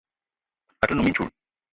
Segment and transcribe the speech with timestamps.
[0.81, 1.29] A te num mintchoul